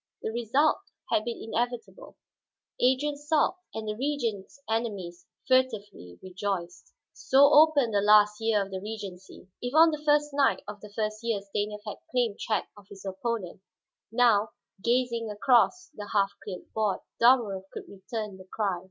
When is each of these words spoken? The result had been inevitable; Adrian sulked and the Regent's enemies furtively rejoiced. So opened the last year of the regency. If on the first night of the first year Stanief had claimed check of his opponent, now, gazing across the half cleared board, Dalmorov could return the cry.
The 0.23 0.31
result 0.31 0.79
had 1.11 1.25
been 1.25 1.39
inevitable; 1.43 2.17
Adrian 2.81 3.17
sulked 3.17 3.59
and 3.75 3.87
the 3.87 3.93
Regent's 3.95 4.59
enemies 4.67 5.27
furtively 5.47 6.17
rejoiced. 6.23 6.95
So 7.13 7.45
opened 7.53 7.93
the 7.93 8.01
last 8.01 8.41
year 8.41 8.63
of 8.65 8.71
the 8.71 8.81
regency. 8.81 9.47
If 9.61 9.75
on 9.75 9.91
the 9.91 10.01
first 10.03 10.33
night 10.33 10.63
of 10.67 10.81
the 10.81 10.91
first 10.91 11.21
year 11.23 11.39
Stanief 11.41 11.81
had 11.85 11.97
claimed 12.09 12.39
check 12.39 12.67
of 12.75 12.87
his 12.89 13.05
opponent, 13.05 13.61
now, 14.11 14.53
gazing 14.83 15.29
across 15.29 15.91
the 15.93 16.09
half 16.11 16.31
cleared 16.43 16.73
board, 16.73 17.01
Dalmorov 17.21 17.69
could 17.71 17.87
return 17.87 18.37
the 18.37 18.45
cry. 18.51 18.79